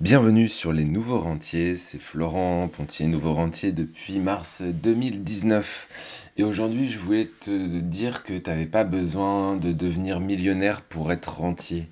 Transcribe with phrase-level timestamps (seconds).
[0.00, 6.30] Bienvenue sur les Nouveaux Rentiers, c'est Florent Pontier, Nouveau Rentier depuis mars 2019.
[6.36, 11.10] Et aujourd'hui, je voulais te dire que tu n'avais pas besoin de devenir millionnaire pour
[11.10, 11.88] être rentier.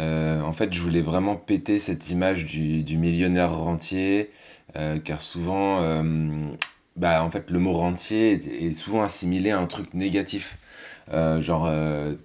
[0.00, 4.32] Euh, en fait, je voulais vraiment péter cette image du, millionnaire rentier,
[4.74, 6.50] euh, car souvent, euh,
[6.96, 10.58] bah, en fait, le mot rentier est, souvent assimilé à un truc négatif.
[11.12, 11.70] genre,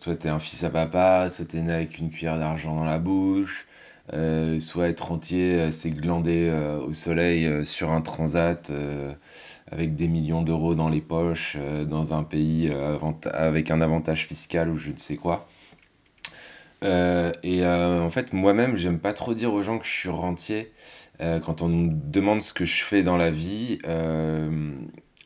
[0.01, 2.97] toi, t'es un fils à papa, soit t'es né avec une cuillère d'argent dans la
[2.97, 3.67] bouche,
[4.11, 8.71] euh, soit être entier, euh, c'est glander euh, au soleil sur un transat
[9.71, 11.57] avec des millions d'euros dans les poches,
[11.87, 12.71] dans un pays
[13.31, 15.47] avec un avantage fiscal ou je ne sais quoi.
[16.83, 20.71] et en fait, moi-même, j'aime pas trop dire aux gens que je suis rentier.
[21.19, 23.79] quand on me demande ce que je fais dans la vie,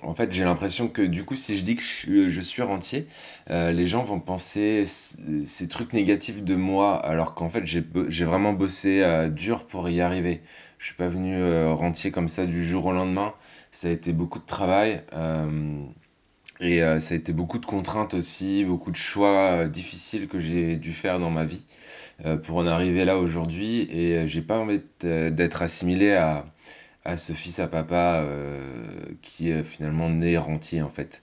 [0.03, 3.07] en fait, j'ai l'impression que du coup, si je dis que je, suis rentier,
[3.49, 8.53] euh, les gens vont penser ces trucs négatifs de moi, alors qu'en fait, j'ai vraiment
[8.53, 10.41] bossé euh, dur pour y arriver.
[10.77, 13.34] Je suis pas venu euh, rentier comme ça du jour au lendemain.
[13.71, 15.01] Ça a été beaucoup de travail
[16.59, 20.93] et ça a été beaucoup de contraintes aussi, beaucoup de choix difficiles que j'ai dû
[20.93, 21.65] faire dans ma vie
[22.43, 23.87] pour en arriver là aujourd'hui.
[23.91, 26.45] Et j'ai pas envie d'être assimilé à
[27.08, 31.22] à ce fils à papa euh, qui est finalement né rentier en fait.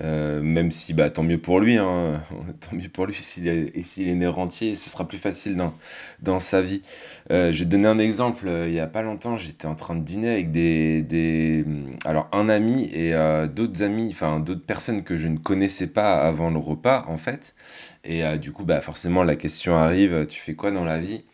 [0.00, 2.22] Euh, même si bah tant mieux pour lui, hein,
[2.60, 5.56] tant mieux pour lui s'il est, s'il est né rentier, ce sera plus facile
[6.20, 6.80] dans, sa vie.
[7.30, 10.50] Euh, je un exemple, il y a pas longtemps j'étais en train de dîner avec
[10.50, 11.64] des, des
[12.06, 13.12] alors un ami et
[13.54, 17.54] d'autres amis, enfin d'autres personnes que je ne connaissais pas avant le repas en fait.
[18.04, 21.24] Et du coup bah forcément la question arrive, tu fais quoi dans la vie?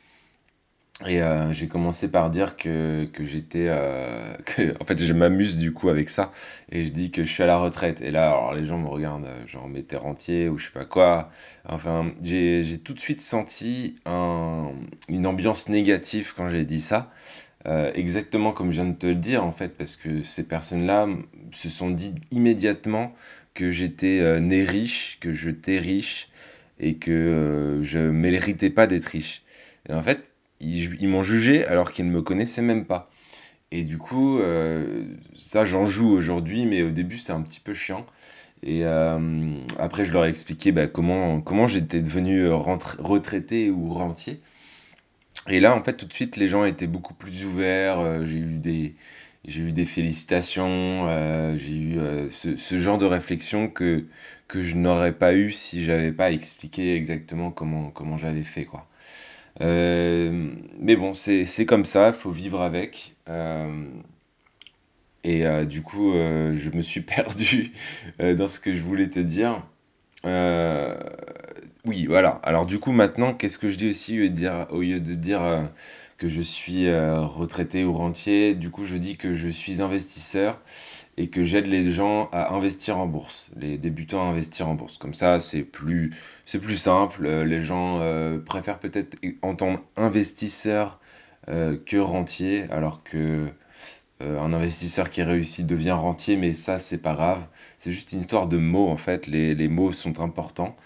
[1.06, 3.66] Et euh, j'ai commencé par dire que, que j'étais.
[3.68, 6.32] Euh, que, en fait, je m'amuse du coup avec ça.
[6.70, 8.00] Et je dis que je suis à la retraite.
[8.02, 10.72] Et là, alors les gens me regardent, euh, genre, mais t'es rentier ou je sais
[10.72, 11.30] pas quoi.
[11.64, 14.70] Enfin, j'ai tout de suite senti un,
[15.08, 17.10] une ambiance négative quand j'ai dit ça.
[17.66, 21.06] Euh, exactement comme je viens de te le dire, en fait, parce que ces personnes-là
[21.52, 23.14] se sont dit immédiatement
[23.54, 26.28] que j'étais euh, né riche, que j'étais riche
[26.80, 29.42] et que euh, je méritais pas d'être riche.
[29.88, 30.31] Et en fait,
[30.62, 33.10] ils, m'ont jugé alors qu'ils ne me connaissaient même pas.
[33.70, 37.74] Et du coup, euh, ça j'en joue aujourd'hui, mais au début c'est un petit peu
[37.74, 38.06] chiant.
[38.64, 39.18] Et euh,
[39.78, 44.40] après, je leur ai expliqué bah, comment, j'étais devenu retraité ou rentier.
[45.48, 47.98] Et là, en fait, tout de suite, les gens étaient beaucoup plus ouverts.
[47.98, 51.08] Euh, j'ai eu des, félicitations.
[51.56, 51.98] j'ai eu
[52.30, 54.06] ce, genre de réflexion que,
[54.46, 58.86] que je n'aurais pas eu si j'avais pas expliqué exactement comment, comment j'avais fait, quoi.
[59.60, 63.14] Euh, mais bon, c'est comme ça, il faut vivre avec.
[63.28, 63.84] Euh,
[65.24, 67.72] et euh, du coup, je me suis perdu
[68.18, 69.62] dans ce que je voulais te dire.
[71.84, 72.40] oui, voilà.
[72.42, 75.00] Alors du coup, maintenant, qu'est-ce que je dis aussi au lieu de dire, au lieu
[75.00, 75.70] de dire
[76.18, 80.60] que je suis retraité ou rentier, du coup, je dis que je suis investisseur
[81.16, 84.98] et que j'aide les gens à investir en bourse, les débutants à investir en bourse.
[84.98, 86.10] Comme ça, c'est plus,
[86.44, 87.26] c'est plus simple.
[87.26, 90.98] Euh, les gens euh, préfèrent peut-être entendre investisseur
[91.48, 93.48] euh, que rentier, alors que
[94.20, 97.44] un investisseur qui réussit devient rentier, mais ça, c'est pas grave.
[97.76, 99.26] C'est juste une histoire de mots, en fait.
[99.26, 100.76] Les, les mots sont importants.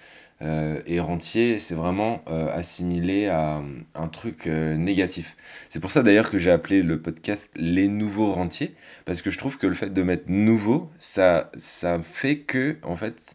[0.42, 3.62] Euh, et rentier, c'est vraiment euh, assimilé à
[3.94, 5.36] un truc euh, négatif.
[5.70, 8.74] C'est pour ça d'ailleurs que j'ai appelé le podcast Les Nouveaux Rentiers,
[9.06, 12.96] parce que je trouve que le fait de mettre nouveau, ça, ça fait que, en
[12.96, 13.34] fait,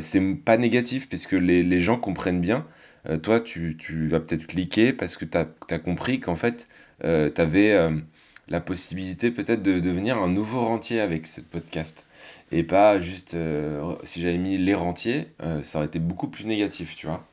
[0.00, 2.66] c'est pas négatif, puisque les, les gens comprennent bien.
[3.22, 6.68] toi, tu, tu vas peut-être cliquer parce que tu as, compris qu'en fait,
[7.00, 7.90] tu avais
[8.48, 12.06] la possibilité peut-être de devenir un nouveau rentier avec ce podcast.
[12.52, 16.46] Et pas juste, euh, si j'avais mis les rentiers, euh, ça aurait été beaucoup plus
[16.46, 17.26] négatif, tu vois.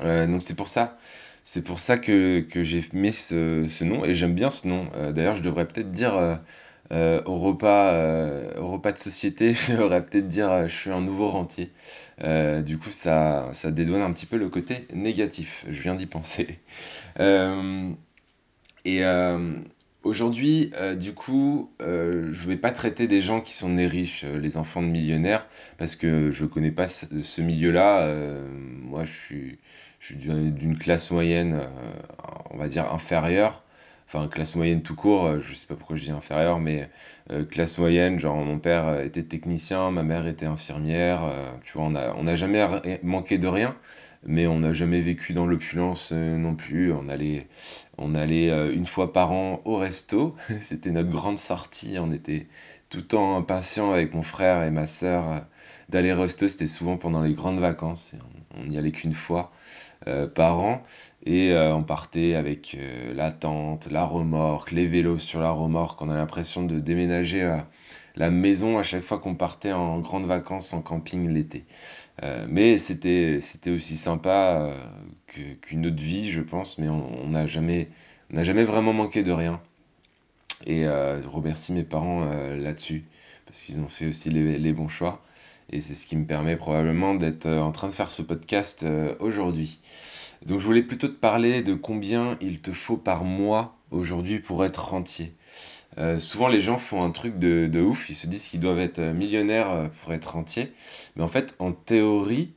[0.00, 0.98] Euh, donc c'est pour ça.
[1.44, 4.88] C'est pour ça que, que j'ai mis ce, ce, nom et j'aime bien ce nom.
[5.12, 6.38] D'ailleurs, je devrais peut-être dire
[6.90, 7.92] au, repas,
[8.56, 11.70] repas de société, je devrais peut-être dire je suis un nouveau rentier.
[12.64, 15.66] du coup, ça, ça dédouane un petit peu le côté négatif.
[15.68, 16.60] Je viens d'y penser.
[18.84, 19.02] et,
[20.04, 24.24] Aujourd'hui, euh, du coup, euh, je vais pas traiter des gens qui sont nés riches,
[24.24, 25.46] euh, les enfants de millionnaires,
[25.78, 28.12] parce que je connais pas ce, milieu-là.
[28.80, 29.58] moi, je suis,
[30.10, 31.60] d'une classe moyenne,
[32.50, 33.62] on va dire inférieure.
[34.08, 36.90] Enfin, classe moyenne tout court, je sais pas pourquoi je dis inférieure, mais
[37.50, 41.32] classe moyenne, genre mon père était technicien, ma mère était infirmière,
[41.62, 42.62] tu vois, on a, on n'a jamais
[43.02, 43.76] manqué de rien
[44.24, 46.92] mais on n'a jamais vécu dans l'opulence euh, non plus.
[46.92, 47.48] On allait,
[47.98, 50.36] on allait euh, une fois par an au resto.
[50.60, 51.96] C'était notre grande sortie.
[51.98, 52.46] On était
[52.88, 55.38] tout le temps impatients avec mon frère et ma sœur euh,
[55.88, 56.46] d'aller au resto.
[56.46, 58.14] C'était souvent pendant les grandes vacances.
[58.56, 59.52] On n'y allait qu'une fois
[60.34, 60.82] par an.
[61.24, 62.76] Et on partait avec
[63.14, 66.02] la tente, la remorque, les vélos sur la remorque.
[66.02, 67.60] On a l'impression de déménager
[68.16, 71.64] la maison à chaque fois qu'on partait en grandes vacances en camping l'été.
[72.22, 76.78] Euh, mais c'était aussi sympa euh, qu'une autre vie, je pense.
[76.78, 77.88] Mais on n'a jamais
[78.30, 79.60] vraiment manqué de rien.
[80.66, 83.04] Et euh, je remercie mes parents là-dessus
[83.46, 85.22] parce qu'ils ont fait aussi les, les bons choix.
[85.70, 88.84] Et c'est ce qui me permet probablement d'être en train de faire ce podcast
[89.20, 89.80] aujourd'hui.
[90.44, 94.64] Donc je voulais plutôt te parler de combien il te faut par mois aujourd'hui pour
[94.64, 95.34] être rentier.
[95.98, 98.98] Euh, souvent les gens font un truc de, ouf, ils se disent qu'ils doivent être
[98.98, 100.72] euh, millionnaires euh, pour être rentier.
[101.16, 102.52] Mais en fait, en théorie,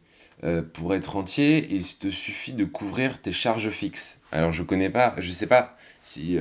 [0.74, 4.22] pour être rentier, il te suffit de couvrir tes charges fixes.
[4.32, 6.38] Alors je connais pas, je sais pas si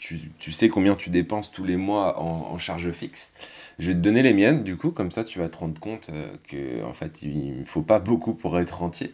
[0.00, 3.34] tu, sais combien tu dépenses tous les mois en, en charges fixes.
[3.78, 6.08] Je vais te donner les miennes, du coup, comme ça tu vas te rendre compte
[6.10, 9.12] euh, que en fait il ne faut pas beaucoup pour être rentier.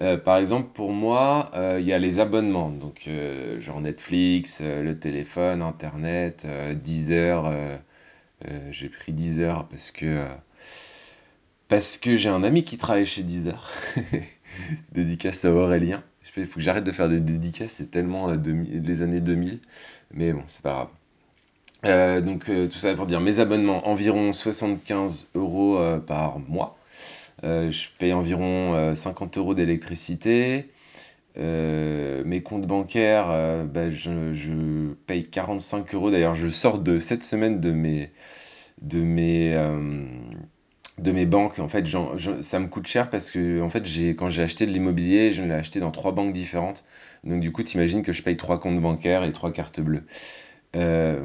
[0.00, 4.60] Euh, par exemple, pour moi, euh, il y a les abonnements, donc euh, genre Netflix,
[4.62, 6.46] euh, le téléphone, Internet,
[6.82, 7.80] Deezer.
[8.70, 10.26] j'ai pris Deezer parce que
[11.68, 13.70] parce que j'ai un ami qui travaille chez Deezer.
[14.92, 16.02] Dédicace à Aurélien.
[16.36, 19.60] Il faut que j'arrête de faire des dédicaces, c'est tellement euh, 2000 les années 2000,
[20.12, 20.88] mais bon, c'est pas grave.
[21.84, 26.78] Euh, donc euh, tout ça pour dire mes abonnements environ 75 euros euh, par mois.
[27.42, 30.70] Je paye environ euh, 50 euros d'électricité.
[31.36, 33.28] Mes comptes bancaires,
[33.66, 36.10] bah, je, paye 45 euros.
[36.10, 38.10] D'ailleurs, je sors de cette semaine de mes,
[38.80, 39.54] de mes,
[40.98, 41.58] de mes banques.
[41.58, 41.84] En fait,
[42.42, 43.82] ça me coûte cher parce que en fait,
[44.16, 46.84] quand j'ai acheté de l'immobilier, je l'ai acheté dans trois banques différentes.
[47.24, 50.04] Donc, du coup, t'imagines que je paye trois comptes bancaires et trois cartes bleues.
[50.76, 51.24] Euh,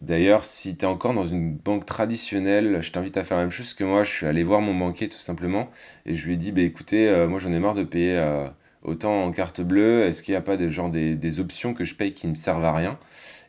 [0.00, 3.50] d'ailleurs, si tu es encore dans une banque traditionnelle, je t'invite à faire la même
[3.50, 4.02] chose que moi.
[4.02, 5.70] Je suis allé voir mon banquier tout simplement
[6.06, 8.46] et je lui ai dit, bah, écoutez, euh, moi j'en ai marre de payer euh,
[8.82, 10.02] autant en carte bleue.
[10.06, 12.32] Est-ce qu'il n'y a pas des, genre des, des options que je paye qui ne
[12.32, 12.98] me servent à rien?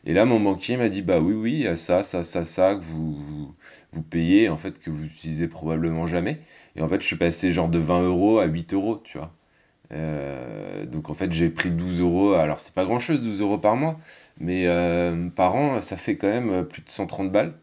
[0.06, 3.54] Et là, mon banquier m'a dit, bah oui, oui, ça, ça, ça, ça, que vous,
[3.92, 6.40] vous, payez, en fait, que vous utilisez probablement jamais.
[6.76, 9.32] Et en fait, je suis passé genre de 20 euros à 8 euros, tu vois.
[9.92, 12.34] Euh, donc en fait, j'ai pris 12 euros.
[12.34, 13.98] Alors, c'est pas grand-chose, 12 euros par mois,
[14.38, 17.54] mais euh, par an, ça fait quand même euh, plus de 130 balles.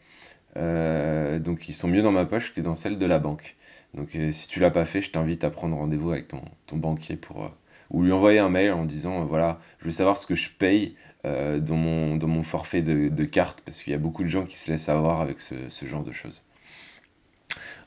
[1.41, 3.55] Donc, ils sont mieux dans ma poche que dans celle de la banque.
[3.93, 7.17] Donc, si tu l'as pas fait, je t'invite à prendre rendez-vous avec ton, ton banquier
[7.17, 7.51] pour,
[7.91, 10.49] ou lui envoyer un mail en disant, euh, voilà, je veux savoir ce que je
[10.49, 10.95] paye
[11.25, 14.45] euh, dans mon, dans mon forfait de, carte, parce qu'il y a beaucoup de gens
[14.45, 16.43] qui se laissent avoir avec ce, ce genre de choses.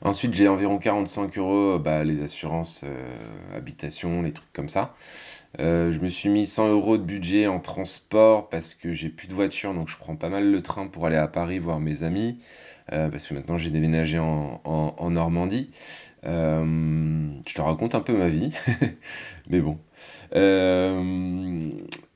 [0.01, 3.17] Ensuite, j'ai environ 45 euros, bah, les assurances euh,
[3.55, 4.95] habitation, les trucs comme ça.
[5.59, 9.27] Euh, je me suis mis 100 euros de budget en transport parce que j'ai plus
[9.27, 12.03] de voiture, donc je prends pas mal le train pour aller à Paris voir mes
[12.03, 12.39] amis,
[12.93, 15.71] euh, parce que maintenant j'ai déménagé en, en- Normandie.
[16.25, 18.51] Euh, je te raconte un peu ma vie,
[19.49, 19.77] mais bon.
[20.35, 21.65] Euh,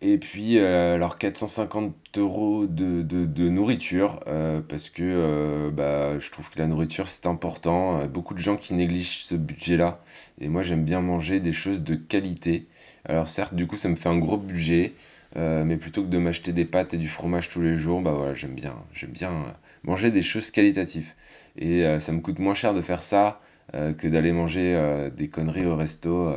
[0.01, 6.59] et puis, euh, alors 450 euros de, nourriture, euh, parce que bah, je trouve que
[6.59, 8.05] la nourriture c'est important.
[8.07, 10.01] Beaucoup de gens qui négligent ce budget-là,
[10.41, 12.67] et moi j'aime bien manger des choses de qualité.
[13.05, 14.93] Alors certes, du coup, ça me fait un gros budget,
[15.35, 18.33] mais plutôt que de m'acheter des pâtes et du fromage tous les jours, bah voilà,
[18.33, 21.13] j'aime bien, j'aime bien manger des choses qualitatives.
[21.57, 23.41] Et ça me coûte moins cher de faire ça
[23.73, 26.33] que d'aller manger des conneries au resto.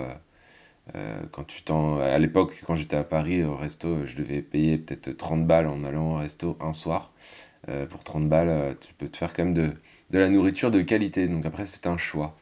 [0.95, 1.99] Euh, quand tu t'en...
[2.01, 5.85] À l'époque, quand j'étais à Paris, au resto, je devais payer peut-être 30 balles en
[5.85, 7.13] allant au resto un soir.
[7.69, 9.73] Euh, pour 30 balles, euh, tu peux te faire quand même de,
[10.11, 11.29] la nourriture de qualité.
[11.29, 12.37] Donc après, c'est un choix.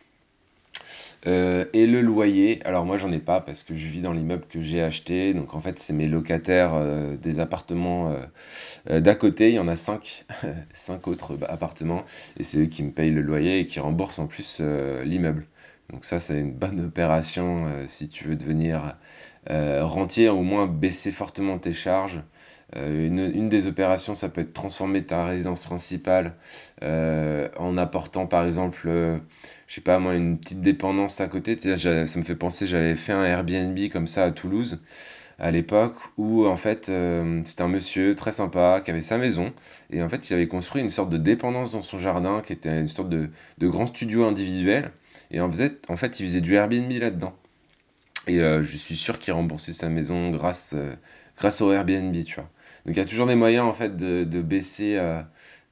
[1.26, 4.62] Et le loyer, alors moi j'en ai pas parce que je vis dans l'immeuble que
[4.62, 6.72] j'ai acheté, donc en fait c'est mes locataires
[7.18, 8.16] des appartements
[8.88, 10.24] d'à côté, il y en a cinq,
[10.72, 12.06] cinq autres appartements,
[12.38, 14.62] et c'est eux qui me payent le loyer et qui remboursent en plus
[15.04, 15.46] l'immeuble.
[15.92, 18.96] Donc ça c'est une bonne opération euh, si tu veux devenir
[19.48, 22.22] euh, rentier, au moins baisser fortement tes charges.
[22.76, 26.34] Euh, une, des opérations, ça peut être transformer ta résidence principale
[26.82, 31.58] euh, en apportant par exemple, je sais pas moi, une petite dépendance à côté.
[31.58, 34.82] Ça me fait penser, j'avais fait un Airbnb comme ça à Toulouse
[35.38, 36.92] à l'époque où en fait
[37.44, 39.54] c'était un monsieur très sympa qui avait sa maison
[39.90, 42.78] et en fait il avait construit une sorte de dépendance dans son jardin qui était
[42.78, 44.92] une sorte de grand studio individuel
[45.30, 47.34] et en fait, en fait il faisait du Airbnb là-dedans.
[48.26, 50.94] Et euh, je suis sûr qu'il remboursait sa maison grâce, euh,
[51.36, 52.50] grâce au Airbnb, tu vois.
[52.86, 54.96] Donc il y a toujours des moyens en fait de, baisser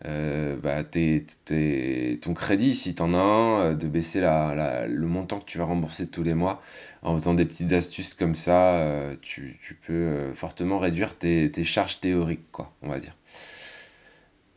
[0.05, 5.59] euh, bah, ton crédit si tu en as un, de baisser le montant que tu
[5.59, 6.63] vas rembourser tous les mois
[7.03, 8.83] en faisant des petites astuces comme ça.
[9.23, 13.15] tu, peux fortement réduire tes, tes charges théoriques, quoi, on va dire.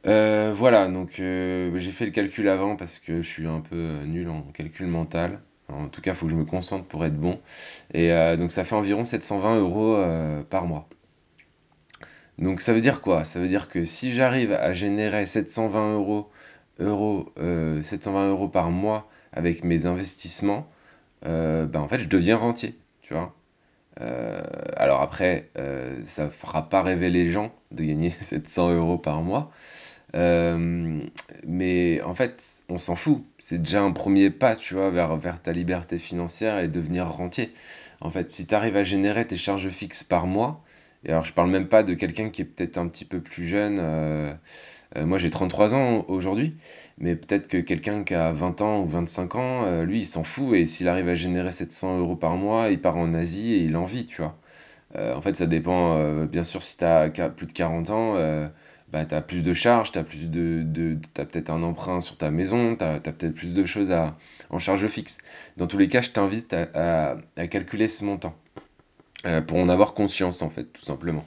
[0.07, 3.75] Euh, voilà, donc euh, j'ai fait le calcul avant parce que je suis un peu
[3.75, 5.39] euh, nul en calcul mental.
[5.69, 7.39] En tout cas, il faut que je me concentre pour être bon.
[7.93, 10.03] Et donc ça fait environ 720 euros
[10.49, 10.89] par mois.
[12.37, 13.23] Donc ça veut dire quoi?
[13.23, 16.29] Ça veut dire que si j'arrive à générer 720 euros,
[16.79, 20.67] euros 720 euros par mois avec mes investissements,
[21.23, 23.33] ben en fait je deviens rentier, tu vois.
[24.75, 29.51] Alors après, euh, ça fera pas rêver les gens de gagner 700 euros par mois.
[30.15, 30.99] Euh,
[31.45, 33.23] mais en fait, on s'en fout.
[33.39, 37.53] C'est déjà un premier pas, tu vois, vers, ta liberté financière et devenir rentier.
[38.01, 40.63] En fait, si tu arrives à générer tes charges fixes par mois,
[41.05, 43.45] et alors je parle même pas de quelqu'un qui est peut-être un petit peu plus
[43.45, 43.77] jeune,
[44.97, 46.55] euh, moi j'ai 33 ans aujourd'hui,
[46.97, 50.23] mais peut-être que quelqu'un qui a 20 ans ou 25 ans, euh, lui il s'en
[50.23, 53.63] fout et s'il arrive à générer 700 euros par mois, il part en Asie et
[53.63, 54.37] il en vit, tu vois.
[54.97, 58.15] Euh, en fait, ça dépend, bien sûr, si tu as plus de 40 ans,
[58.91, 63.33] bah, tu as plus de charges, tu peut-être un emprunt sur ta maison, tu peut-être
[63.33, 64.17] plus de choses à,
[64.49, 65.19] en charge fixe.
[65.57, 67.17] Dans tous les cas, je t'invite à,
[67.49, 68.35] calculer ce montant
[69.47, 71.25] pour en avoir conscience, en fait, tout simplement.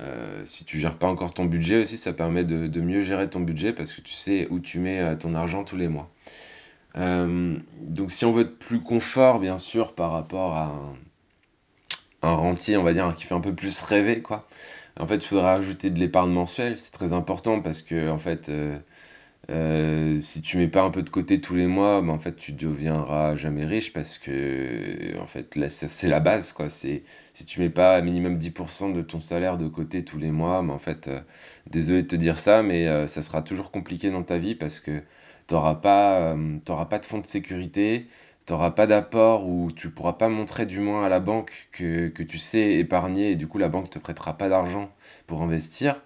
[0.00, 3.40] Euh, si tu gères pas encore ton budget aussi, ça permet de, mieux gérer ton
[3.40, 6.10] budget parce que tu sais où tu mets euh, ton argent tous les mois.
[6.96, 10.74] Euh, donc si on veut être plus confort, bien sûr, par rapport à
[12.22, 14.48] un, rentier, on va dire, qui fait un peu plus rêver, quoi.
[14.98, 18.50] En fait, il faudra ajouter de l'épargne mensuelle, c'est très important parce que, en fait,
[19.50, 22.36] euh, si tu mets pas un peu de côté tous les mois, ben en fait
[22.36, 26.68] tu deviendras jamais riche parce que en fait là c'est la base quoi.
[26.68, 27.02] C'est
[27.34, 30.70] si tu mets pas minimum 10% de ton salaire de côté tous les mois, ben
[30.72, 31.20] en fait euh,
[31.68, 34.78] désolé de te dire ça, mais euh, ça sera toujours compliqué dans ta vie parce
[34.78, 35.02] que
[35.46, 38.06] t'auras pas t'auras pas de fonds de sécurité,
[38.46, 42.38] t'auras pas d'apport ou tu pourras pas montrer du moins à la banque que, tu
[42.38, 44.90] sais épargner et du coup la banque te prêtera pas d'argent
[45.26, 46.00] pour investir.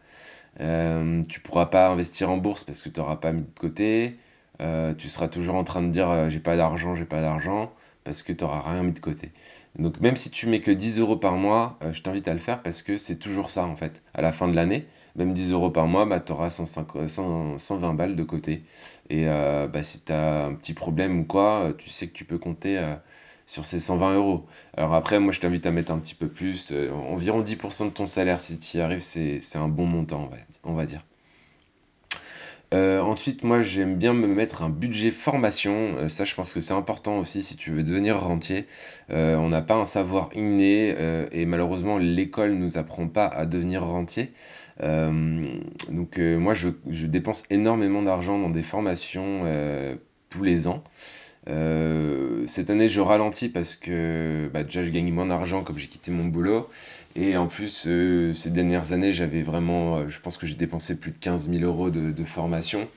[0.60, 4.18] Euh, tu pourras pas investir en bourse parce que tu n'auras pas mis de côté.
[4.60, 7.72] Euh, tu seras toujours en train de dire euh, j'ai pas d'argent, j'ai pas d'argent
[8.04, 9.32] parce que tu n'auras rien mis de côté.
[9.78, 12.62] Donc même si tu mets que 10 euros par mois, je t'invite à le faire
[12.62, 14.02] parce que c'est toujours ça en fait.
[14.14, 18.16] À la fin de l'année, même 10 euros par mois, bah, tu auras 120 balles
[18.16, 18.62] de côté.
[19.10, 22.38] Et bah, si tu as un petit problème ou quoi, tu sais que tu peux
[22.38, 22.96] compter
[23.46, 24.46] sur ces 120 euros.
[24.76, 27.90] Alors après, moi je t'invite à mettre un petit peu plus, euh, environ 10% de
[27.90, 30.28] ton salaire si tu y arrives, c'est un bon montant,
[30.64, 31.02] on va, dire.
[32.74, 35.96] Euh, ensuite, moi j'aime bien me mettre un budget formation.
[35.98, 38.66] Euh, ça, je pense que c'est important aussi si tu veux devenir rentier.
[39.10, 40.94] on n'a pas un savoir inné
[41.32, 44.32] et malheureusement l'école nous apprend pas à devenir rentier.
[44.80, 46.68] donc moi je,
[47.06, 49.44] dépense énormément d'argent dans des formations
[50.30, 50.82] tous les ans.
[51.48, 55.86] Euh, cette année, je ralentis parce que bah, déjà, je gagne moins d'argent comme j'ai
[55.86, 56.68] quitté mon boulot.
[57.16, 61.00] Et en plus, euh, ces dernières années, j'avais vraiment, euh, je pense que j'ai dépensé
[61.00, 62.88] plus de 15 000 euros de, formation.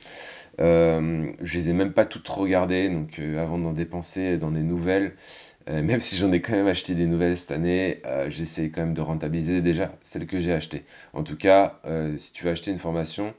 [0.60, 5.14] je les ai même pas toutes regardées, donc avant d'en dépenser dans des nouvelles,
[5.68, 9.02] même si j'en ai quand même acheté des nouvelles cette année, j'essaie quand même de
[9.02, 10.84] rentabiliser déjà celles que j'ai achetées.
[11.14, 11.80] En tout cas,
[12.18, 13.34] si tu veux acheter une formation,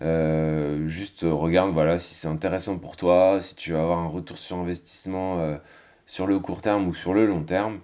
[0.00, 4.38] euh, juste regarde voilà si c'est intéressant pour toi, si tu vas avoir un retour
[4.38, 5.58] sur investissement euh,
[6.06, 7.80] sur le court terme ou sur le long terme.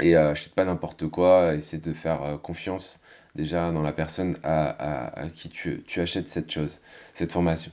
[0.00, 3.00] Et euh, achète pas n'importe quoi, essaie de faire confiance
[3.36, 6.80] déjà dans la personne à, qui tu, achètes cette chose,
[7.12, 7.70] cette formation.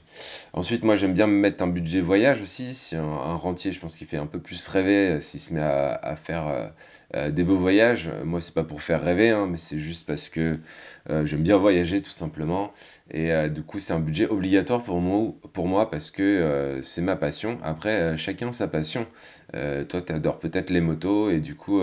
[0.52, 2.74] Ensuite, moi j'aime bien me mettre un budget voyage aussi.
[2.74, 5.60] Si un, rentier, je pense qu'il fait un peu plus rêver euh, s'il se met
[5.60, 6.66] à, faire euh,
[7.16, 8.10] euh, des beaux voyages.
[8.24, 10.58] Moi, c'est pas pour faire rêver, hein, mais c'est juste parce que
[11.24, 12.72] j'aime bien voyager tout simplement.
[13.10, 17.16] Et du coup, c'est un budget obligatoire pour moi, pour moi parce que c'est ma
[17.16, 17.58] passion.
[17.62, 19.06] Après, chacun sa passion.
[19.52, 21.82] toi, tu adores peut-être les motos et du coup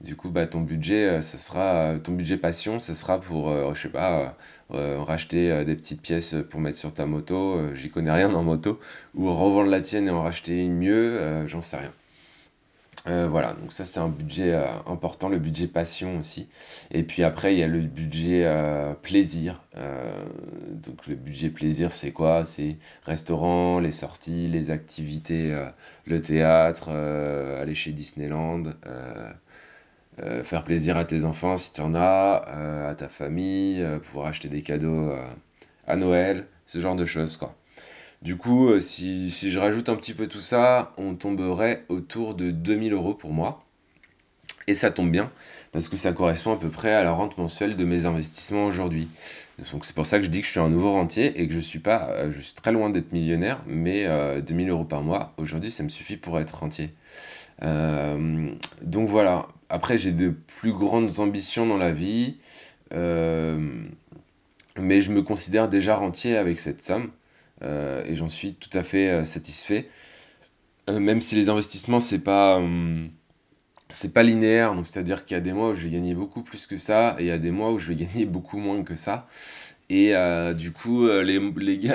[0.00, 3.74] du coup, bah, ton budget, euh, ça sera, ton budget passion, ce sera pour, euh,
[3.74, 4.36] je sais pas,
[4.72, 7.74] euh, racheter des petites pièces pour mettre sur ta moto.
[7.74, 8.80] J'y connais rien en moto.
[9.14, 11.92] Ou revendre la tienne et en racheter une mieux, j'en sais rien.
[13.28, 14.54] voilà, donc ça c'est un budget
[14.86, 16.48] important, le budget passion aussi.
[16.92, 18.46] Et puis après, il y a le budget
[19.02, 19.62] plaisir.
[19.74, 22.44] donc le budget plaisir, c'est quoi?
[22.44, 25.54] C'est restaurant, les sorties, les activités,
[26.06, 28.62] le théâtre, aller chez Disneyland.
[30.18, 34.00] Euh, faire plaisir à tes enfants si tu en as, euh, à ta famille, euh,
[34.00, 35.12] pouvoir acheter des cadeaux
[35.86, 37.54] à Noël, ce genre de choses quoi.
[38.20, 42.92] Du coup, si, je rajoute un petit peu tout ça, on tomberait autour de 2000
[42.92, 43.64] euros pour moi.
[44.66, 45.30] Et ça tombe bien,
[45.72, 49.08] parce que ça correspond à peu près à la rente mensuelle de mes investissements aujourd'hui.
[49.72, 51.54] Donc c'est pour ça que je dis que je suis un nouveau rentier et que
[51.54, 54.06] je suis pas, je suis très loin d'être millionnaire, mais
[54.42, 56.92] 2000 euros par mois, aujourd'hui ça me suffit pour être rentier.
[57.62, 62.36] donc voilà, après, j'ai de plus grandes ambitions dans la vie,
[62.92, 63.84] euh,
[64.78, 67.12] mais je me considère déjà rentier avec cette somme,
[67.62, 69.88] euh, et j'en suis tout à fait euh, satisfait.
[70.88, 73.10] même si les investissements, c'est pas, hum,
[73.90, 76.42] c'est pas linéaire, donc c'est-à-dire qu'il y a des mois où je vais gagner beaucoup
[76.42, 78.82] plus que ça, et il y a des mois où je vais gagner beaucoup moins
[78.82, 79.28] que ça.
[79.90, 81.40] Et euh, du coup, euh, les,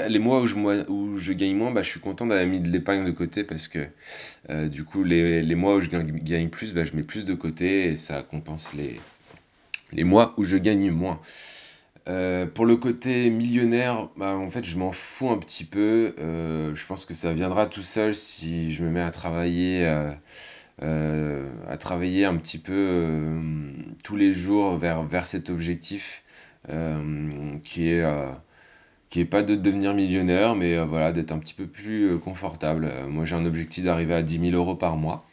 [0.09, 0.55] les, mois où je,
[0.89, 3.69] où je gagne moins, bah, je suis content d'avoir mis de l'épargne de côté parce
[3.69, 3.87] que
[4.49, 7.33] euh, du coup, les, les mois où je gagne, plus, bah, je mets plus de
[7.33, 8.99] côté et ça compense les,
[9.93, 11.21] les mois où je gagne moins.
[12.53, 16.13] pour le côté millionnaire, bah, en fait, je m'en fous un petit peu.
[16.17, 19.85] je pense que ça viendra tout seul si je me mets à travailler
[20.81, 23.39] à travailler un petit peu
[24.03, 26.23] tous les jours vers, vers cet objectif
[27.63, 28.03] qui est
[29.09, 32.91] qui est pas de devenir millionnaire, mais voilà, d'être un petit peu plus confortable.
[33.07, 35.25] moi, j'ai un objectif d'arriver à 10 000 euros par mois.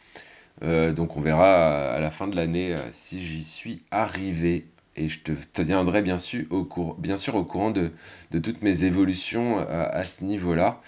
[0.61, 4.67] donc, on verra à, la fin de l'année si j'y suis arrivé.
[4.95, 7.91] Et je te tiendrai bien sûr au, courant de,
[8.31, 10.79] de toutes mes évolutions à ce niveau-là.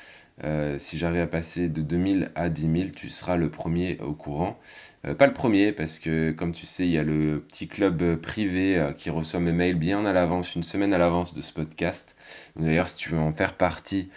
[0.43, 4.13] Euh, si j'arrive à passer de 2000 à 10 000, tu seras le premier au
[4.13, 4.59] courant.
[5.05, 8.17] Euh, pas le premier, parce que comme tu sais, il y a le petit club
[8.17, 11.53] privé euh, qui reçoit mes mails bien à l'avance, une semaine à l'avance de ce
[11.53, 12.15] podcast.
[12.57, 14.09] D'ailleurs, si tu veux en faire partie,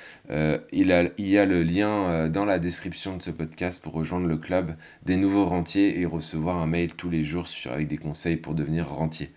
[0.72, 0.86] il,
[1.18, 5.16] y a le lien dans la description de ce podcast pour rejoindre le club des
[5.16, 9.30] nouveaux rentiers et recevoir un mail tous les jours avec des conseils pour devenir rentier.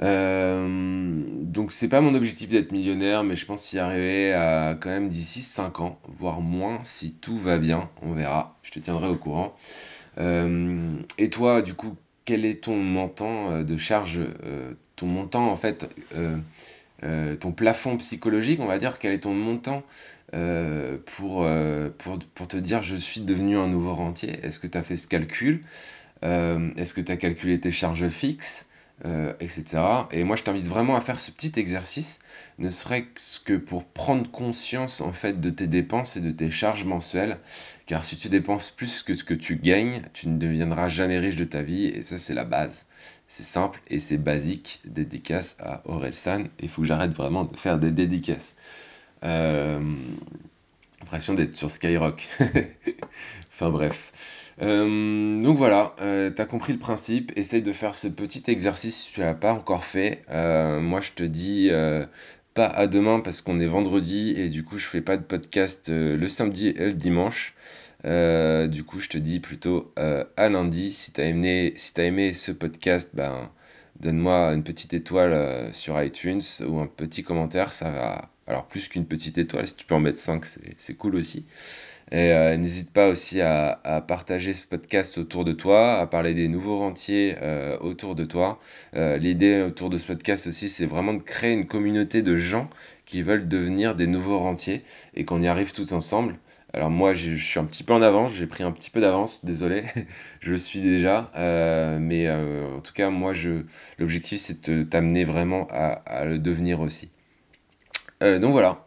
[0.00, 4.90] Euh, donc c'est pas mon objectif d'être millionnaire, mais je pense y arriver à quand
[4.90, 9.08] même d'ici 5 ans, voire moins si tout va bien, on verra, je te tiendrai
[9.08, 9.56] au courant.
[10.18, 14.20] Euh, et toi, du coup, quel est ton montant euh, de charge,
[14.96, 15.88] ton montant en fait,
[17.40, 19.82] ton plafond psychologique, on va dire, quel est ton montant
[21.06, 21.48] pour,
[21.98, 24.38] pour, pour te dire je suis devenu un nouveau rentier?
[24.44, 25.62] Est-ce que tu as fait ce calcul?
[26.22, 28.67] Est-ce que tu as calculé tes charges fixes?
[29.04, 29.82] Euh, etc.
[30.10, 32.20] Et moi, je t'invite vraiment à faire ce petit exercice,
[32.58, 36.84] ne serait-ce que pour prendre conscience en fait de tes dépenses et de tes charges
[36.84, 37.38] mensuelles,
[37.86, 41.36] car si tu dépenses plus que ce que tu gagnes, tu ne deviendras jamais riche
[41.36, 42.86] de ta vie, et ça c'est la base.
[43.28, 44.80] C'est simple et c'est basique.
[44.84, 46.44] Dédicace à Orelsan.
[46.60, 48.56] Il faut que j'arrête vraiment de faire des dédicaces.
[49.22, 49.80] Euh,
[51.02, 52.26] Impression d'être sur Skyrock.
[53.50, 54.37] enfin bref.
[54.60, 57.32] Euh, donc voilà, euh, tu as compris le principe.
[57.36, 60.22] Essaye de faire ce petit exercice si tu l'as pas encore fait.
[60.30, 61.70] Euh, moi, je te dis
[62.54, 65.90] pas à demain parce qu'on est vendredi et du coup, je fais pas de podcast
[65.90, 67.54] le samedi et le dimanche.
[68.04, 70.90] du coup, je te dis plutôt à lundi.
[70.90, 73.50] Si tu as aimé, si aimé ce podcast, ben
[74.00, 78.30] donne-moi une petite étoile sur iTunes ou un petit commentaire, ça va.
[78.46, 80.44] Alors plus qu'une petite étoile, si tu peux en mettre 5,
[80.76, 81.46] c'est cool aussi.
[82.10, 86.48] Et euh, n'hésite pas aussi à, partager ce podcast autour de toi, à parler des
[86.48, 88.58] nouveaux rentiers euh, autour de toi.
[88.94, 92.70] Euh, l'idée autour de ce podcast aussi, c'est vraiment de créer une communauté de gens
[93.04, 96.36] qui veulent devenir des nouveaux rentiers et qu'on y arrive tous ensemble.
[96.72, 99.44] Alors moi, je suis un petit peu en avance, j'ai pris un petit peu d'avance,
[99.44, 99.84] désolé,
[100.40, 101.30] je le suis déjà.
[101.98, 103.32] mais en tout cas, moi,
[103.98, 107.10] l'objectif, c'est de t'amener vraiment à, à, le devenir aussi.
[108.20, 108.84] donc voilà.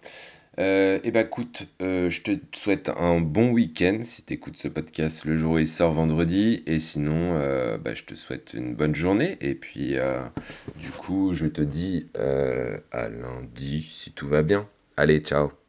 [0.60, 5.26] Euh, et bah écoute, euh, je te souhaite un bon week-end si tu ce podcast
[5.26, 6.64] le jour où il sort vendredi.
[6.66, 9.38] Et sinon, euh, bah, je te souhaite une bonne journée.
[9.42, 9.96] Et puis,
[10.78, 14.68] du coup, je te dis à lundi si tout va bien.
[14.98, 15.61] Allez, ciao